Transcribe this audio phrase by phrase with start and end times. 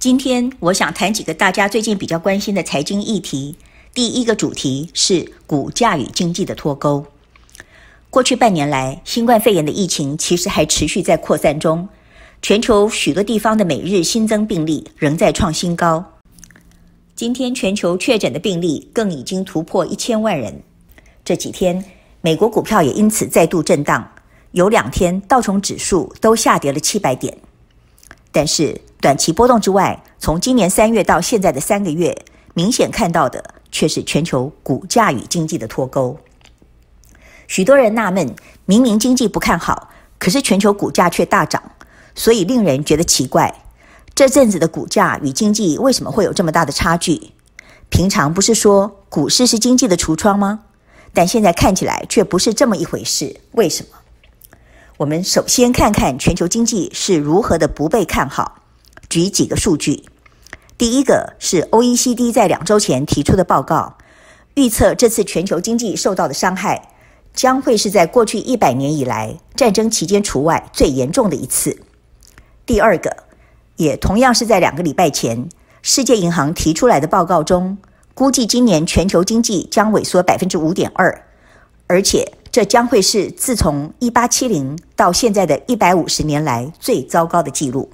[0.00, 3.54] 今天我想谈几个大家最近比较关心的财经议题。
[3.92, 7.04] 第一个主题是股价与经济的脱钩。
[8.08, 11.86] 过去半年来，新冠肺炎的疫情其实还持续在扩散中，
[12.40, 16.02] 全球许多地方的每日新增病例仍在创新高。
[17.14, 20.62] 今天全球确诊的病例更已经突破一千万人。
[21.22, 21.84] 这几天，
[22.22, 24.10] 美国股票也因此再度震荡，
[24.52, 27.36] 有两天道琼指数都下跌了七百点。
[28.32, 32.14] 但是短期波动之外，从今年三月到现在的三个月，
[32.52, 36.18] 明显看到的却是全球股价与经济的脱钩。
[37.46, 38.34] 许多人纳闷，
[38.66, 41.62] 明明经济不看好，可是全球股价却大涨，
[42.14, 43.62] 所以令人觉得奇怪。
[44.14, 47.32] 这阵子的股价与经济为什么会有这么大的差距？
[47.88, 50.60] 平常不是说股市是经济的橱窗吗？
[51.14, 53.96] 但现在看起来却不是这么一回事，为什么？
[54.98, 58.58] 我们首先看看全球经济是如何的不被看好。
[59.10, 60.04] 举几个数据，
[60.78, 63.98] 第一个是 OECD 在两周前提出的报告，
[64.54, 66.90] 预测这次全球经济受到的伤害
[67.34, 71.80] 将会是在过去一百年以来战争期间除外最严重的一次。
[72.64, 73.24] 第二个，
[73.74, 75.48] 也同样是在两个礼拜前，
[75.82, 77.76] 世界银行提出来的报告中，
[78.14, 81.24] 估计今年全球经济将萎缩百分之五点二，
[81.88, 82.32] 而且。
[82.52, 87.88] 这将会是自从一八七零到现在的一百五十年来最糟糕的记录。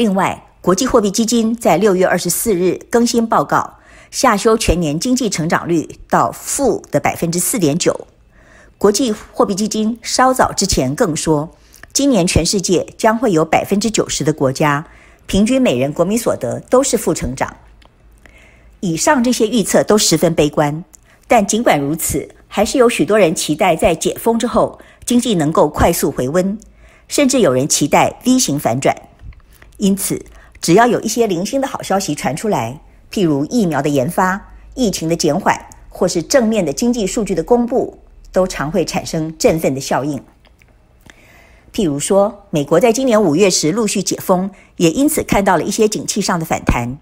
[0.00, 3.74] 另外，国际货币基金在六月二十四日更新报告，
[4.10, 8.06] 下修全年经济成长率到负的百分之四点九。
[8.78, 11.50] 国际货币基金稍早之前更说，
[11.92, 14.86] 今年全世界将会有百分之九十的国家
[15.26, 17.54] 平均每人国民所得都是负成长。
[18.80, 20.82] 以上这些预测都十分悲观，
[21.28, 22.26] 但尽管如此。
[22.48, 26.58] 还是有许多人期待在解封之后，经济能够快速回温，
[27.06, 28.96] 甚至有人期待 V 型反转。
[29.80, 30.22] 因此，
[30.60, 32.78] 只要有一些零星的好消息传出来，
[33.10, 35.58] 譬如疫苗的研发、疫情的减缓，
[35.88, 37.98] 或是正面的经济数据的公布，
[38.30, 40.22] 都常会产生振奋的效应。
[41.72, 46.98] 譬如说，美国在今年五月时陆续解封，也因此看到了一些景气上的反弹。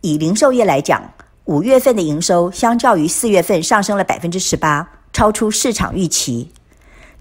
[0.00, 1.12] 以零售业来讲，
[1.46, 6.52] 五月份的营收相较于四月份上升了百分之十八，超出市场预期。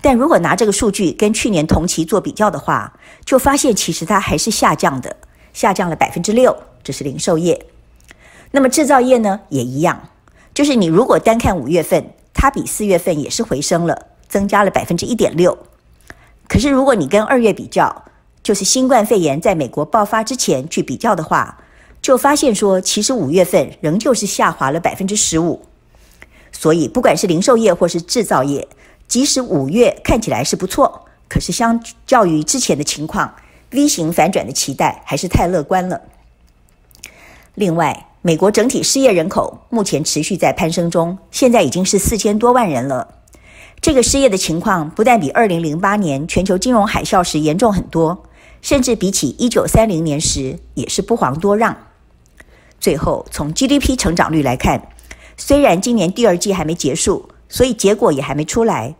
[0.01, 5.15] 但如果拿这个数据跟去年同期做比较的话，就发现其实它还是下降的，
[5.53, 6.57] 下降了百分之六。
[6.83, 7.67] 这是零售业。
[8.49, 10.09] 那么制造业呢，也一样，
[10.53, 15.57] 就是你如果单看五月份，它比四月份也是回升了，增加了百分之一点六。
[16.47, 18.03] 可是如果你跟二月比较，
[18.41, 21.59] 就是新冠肺炎在美国爆发之前去比较的话，
[22.01, 25.61] 就发现说，其实五月份仍旧是下滑了百分之十五，
[26.51, 28.67] 所以不管是零售业或是制造业，
[29.11, 33.35] 即使五月看起来是不错，可是相较于之前的情况
[33.71, 35.99] ，V 型反转的期待还是太乐观了。
[37.55, 43.15] 另外，美国整体失业人口目前持续在攀升中，现在已经是四千多万人了。
[43.81, 48.23] 这个失业的情况不但比二零零八年全球金融海啸时严重很多，
[48.61, 51.75] 甚至比起一九三零年时也是不遑多让。
[52.79, 54.87] 最后，从 GDP 成长率来看，
[55.35, 58.95] 虽然今年第二季还没结束，所以结果也还没出来。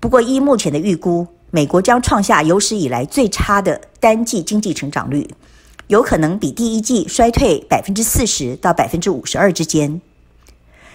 [0.00, 5.28] 不过，依目前的预估，美国将创下有史以来最差的单季经济成长率，
[5.88, 10.00] 有可能比第一季衰退百分之四十到百分之五十二之间。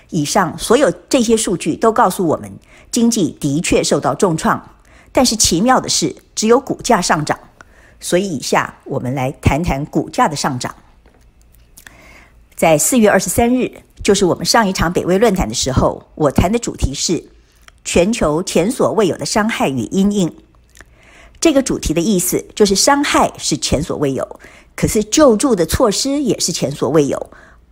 [0.10, 2.52] 以上所有这些数据都告诉我们，
[2.92, 4.70] 经济的确受到重创。
[5.12, 7.38] 但是奇妙的是，只有股价上涨。
[8.00, 10.76] 所以，以下我们来谈谈股价的上涨。
[12.56, 17.32] 在四月二十三日，就是我们上一场北威论坛的时候，我谈的主题是
[17.84, 20.36] 全球前所未有的伤害与阴影。
[21.40, 24.40] 这个主题的意思就是伤害是前所未有，
[24.76, 27.30] 可是救助的措施也是前所未有，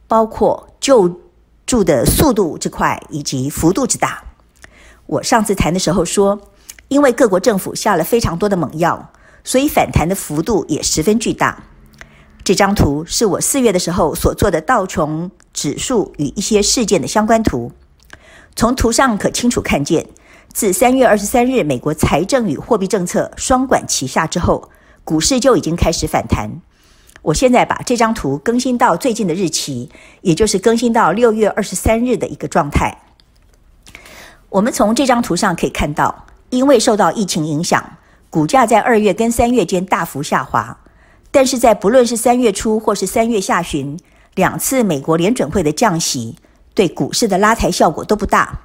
[0.07, 1.21] 包括救
[1.65, 4.23] 助的速度之快以及幅度之大。
[5.05, 6.41] 我上次谈的时候说，
[6.89, 11.63] 因为各国政府下了非常多的猛药，所以反弹的幅度也十分巨大。
[12.43, 17.71] 这张图是我四月的时候所做的道琼指数与一些事件的相关图。
[18.55, 20.07] 从图上可清楚看见，
[20.53, 24.69] 自三月二十三日美国财政与货币政策双管齐下之后，
[25.03, 26.61] 股市就已经开始反弹。
[27.23, 29.89] 我现在把这张图更新到最近的日期，
[30.21, 32.97] 也就是更新到六月二十三日的一个状态。
[34.49, 37.97] 我们从这张图上可以看到，因为受到疫情影响，
[38.29, 40.77] 股价在二月跟三月间大幅下滑。
[41.29, 43.97] 但是在不论是三月初或是三月下旬，
[44.35, 46.35] 两次美国联准会的降息
[46.73, 48.61] 对股市的拉抬效果都不大。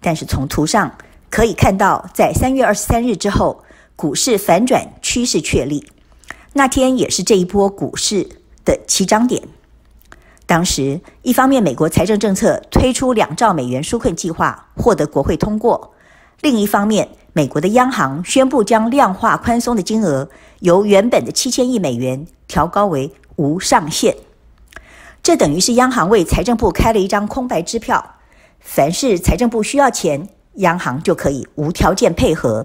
[0.00, 0.96] 但是从图上
[1.30, 3.64] 可以看到，在三月二十三日之后，
[3.96, 5.86] 股市反转趋势确立。
[6.52, 8.28] 那天也是这一波股市
[8.64, 9.42] 的起涨点。
[10.46, 15.92] 当时，一方面美国财政政策推出两兆美元纾困计划获得国会通过，
[16.40, 20.28] 另一方面，美国的央行宣布将量化宽松的金额
[20.60, 24.16] 由原本的七千亿美元调高为无上限。
[25.26, 28.14] 这等于是央行为财政部开了一张空白支票，
[28.60, 30.28] 凡是财政部需要钱，
[30.58, 32.64] 央行就可以无条件配合。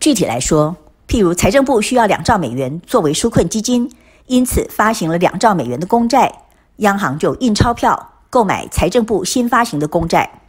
[0.00, 3.92] 具体来说，譬如财政部需要两兆美元作为纾困基金，
[4.28, 6.32] 因此发行了两兆美元的公债，
[6.76, 10.40] 央行就印钞票购买财政部新发行的公债。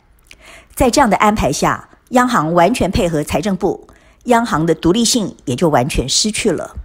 [0.74, 3.90] 在这样的安排下，央行完全配合财政部，
[4.24, 6.78] 央行的独立性也就完全失去了。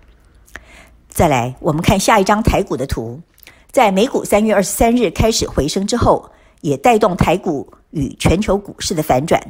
[1.08, 3.20] 再来，我们看下一张台股的图，
[3.74, 6.30] 在美股三月二十三日开始回升之后，
[6.60, 9.42] 也带动台股与全球股市的反转。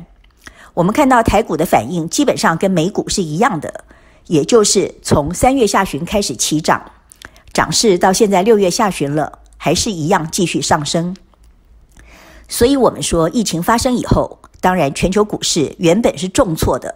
[0.73, 3.85] 我们看到台股的反应基本上跟美股是一样的。
[4.25, 6.91] 也就是从三月下旬开始起涨，
[7.53, 11.15] 涨势到现在六月下旬了，还是一样继续上升。
[12.49, 16.95] 所以，我们说疫情发生以后，当然全球股市原本是重挫的，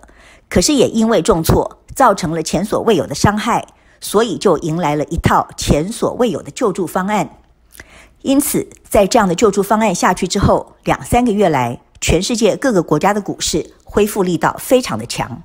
[0.49, 3.67] 可是也因为重挫造成了前所未有的伤害，
[4.01, 7.31] 所以就迎来了一套前所未有的救助方案。
[8.23, 15.43] 因此，在这样的救助方案下去之后，两三个月来，全世界各个国家的股市恢复力道非常的强。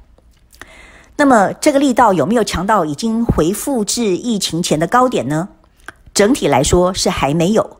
[1.15, 5.49] 那么这个力道有没有强到已经回复至疫情前的高点呢？
[6.13, 7.77] 整体来说是还没有，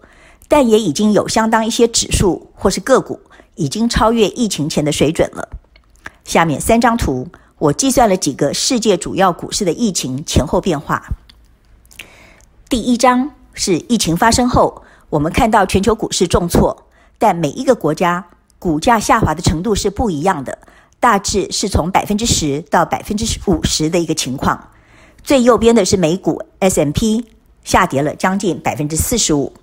[0.47, 3.19] 但也已经有相当一些指数或是个股
[3.55, 5.49] 已经超越疫情前的水准了。
[6.23, 7.27] 下面三张图，
[7.63, 11.01] 我计算了几个世界主要股市的疫情前后变化。
[12.67, 16.85] 第一张是疫情发生后，我们看到全球股市重挫，
[17.17, 18.25] 但每一个国家
[18.59, 20.59] 股价下滑的程度是不一样的。
[20.99, 24.71] 大致是从百分之十到百分之五十的一个情况。
[25.23, 27.25] 最右边的是美股 S M P
[27.63, 29.53] 下跌了将近百分之四十五。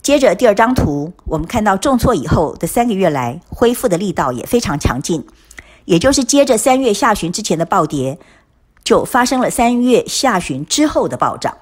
[0.00, 5.26] 接着第二张图，我们看到重挫以后的三个月来恢复的力道也非常强劲，
[5.84, 8.18] 也就是接着三月下旬之前的暴跌，
[8.84, 11.56] 就发生了三月下旬之后的暴涨。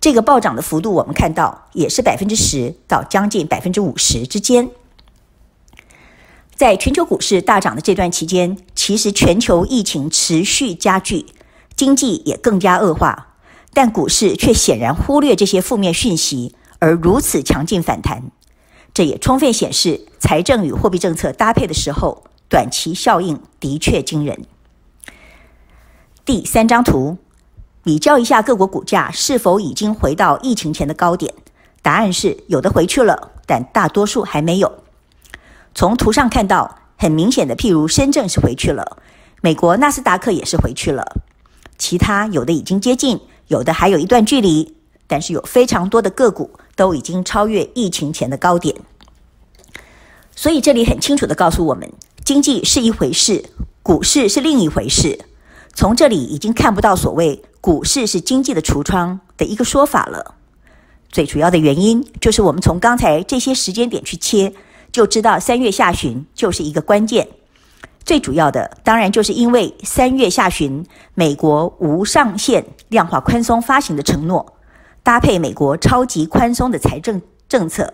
[0.00, 4.68] 这个暴涨的幅度我们看到也是百分之十到将近百分之五十之间。
[6.54, 11.26] 在全球股市大涨的这段期间，其实全球疫情持续加剧，
[11.74, 13.34] 经济也更加恶化，
[13.72, 18.30] 但股市却显然忽略这些负面讯息，而如此强劲反弹。
[18.92, 24.44] 这也充分显示财政与货币政策搭配的时候，短期效应的确惊人。
[26.24, 27.18] 第三张图，
[27.82, 31.34] 比较一下各国股价是否已经回到疫情前的高点，
[31.82, 34.82] 答案是有的回去了，但大多数还没有。
[35.74, 38.98] 从图上看到，很明显的，譬如深圳是回去了，
[39.42, 41.16] 美国纳斯达克也是回去了，
[41.76, 44.76] 其他有的已经接近，有的还有一段距离，
[45.06, 48.74] 但是有非常多的个股都已经超越疫情前的高点。
[50.34, 51.92] 所以这里很清楚的告诉我们，
[52.24, 53.44] 经济是一回事，
[53.82, 55.26] 股市是另一回事。
[55.74, 60.34] 从这里已经看不到所谓股市是经济的橱窗的一个说法了。
[61.10, 64.54] 最主要的原因就是我们从刚才这些时间点去切。
[64.90, 67.26] 就知道三月下旬就是一个关键，
[68.04, 74.54] 最主要的当然就是因为三月下旬美国无上限量化宽松发行的承诺，
[75.02, 77.92] 搭配美国超级宽松的财政政策，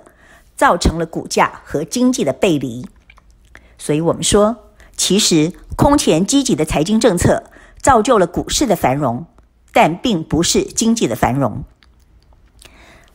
[0.54, 2.86] 造成了股价和经济的背离。
[3.80, 4.56] 所以我们说，
[4.94, 7.44] 其实空前积极的财经政策
[7.80, 9.24] 造就了股市的繁荣，
[9.72, 11.64] 但并不是经济的繁荣。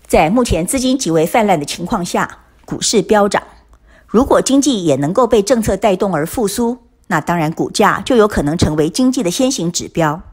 [0.08, 3.44] 在目前资金极为泛滥的情况下，股市飙涨。
[4.08, 10.24] 如果经济也能够被政策带动而复苏，那当然股价就有可能成为经济的先行指标。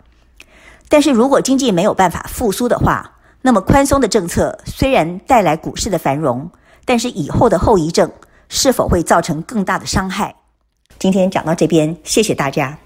[0.88, 6.50] 但是如果经济没有办法复苏的话，那么宽松的政策虽然带来股市的繁荣，
[6.86, 8.10] 但是以后的后遗症
[8.54, 10.35] 是否会造成更大的伤害？
[10.99, 12.78] 今天讲到这边，谢谢大家。